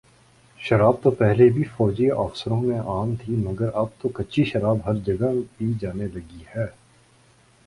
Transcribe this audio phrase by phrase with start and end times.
[0.59, 4.95] شراب تو پہلے بھی فوجی آفیسروں میں عام تھی مگر اب تو کچی شراب ہر
[5.05, 6.65] جگہ پی جانے لگی ہے